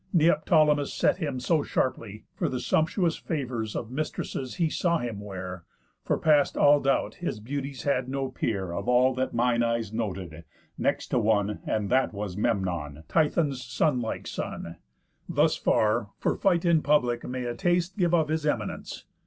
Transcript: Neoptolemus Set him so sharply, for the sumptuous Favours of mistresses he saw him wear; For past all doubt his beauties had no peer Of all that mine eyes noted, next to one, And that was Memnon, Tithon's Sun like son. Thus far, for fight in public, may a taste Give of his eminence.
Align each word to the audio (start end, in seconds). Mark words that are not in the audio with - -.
Neoptolemus 0.13 0.91
Set 0.91 1.17
him 1.17 1.39
so 1.39 1.61
sharply, 1.61 2.25
for 2.33 2.49
the 2.49 2.59
sumptuous 2.59 3.17
Favours 3.17 3.75
of 3.75 3.91
mistresses 3.91 4.55
he 4.55 4.67
saw 4.67 4.97
him 4.97 5.19
wear; 5.19 5.63
For 6.03 6.17
past 6.17 6.57
all 6.57 6.79
doubt 6.79 7.13
his 7.21 7.39
beauties 7.39 7.83
had 7.83 8.09
no 8.09 8.31
peer 8.31 8.71
Of 8.71 8.87
all 8.87 9.13
that 9.13 9.31
mine 9.35 9.61
eyes 9.61 9.93
noted, 9.93 10.43
next 10.75 11.09
to 11.09 11.19
one, 11.19 11.59
And 11.67 11.91
that 11.91 12.13
was 12.13 12.35
Memnon, 12.35 13.03
Tithon's 13.09 13.63
Sun 13.63 14.01
like 14.01 14.25
son. 14.25 14.77
Thus 15.29 15.55
far, 15.55 16.09
for 16.17 16.35
fight 16.35 16.65
in 16.65 16.81
public, 16.81 17.23
may 17.23 17.43
a 17.45 17.53
taste 17.53 17.95
Give 17.95 18.15
of 18.15 18.29
his 18.29 18.43
eminence. 18.43 19.05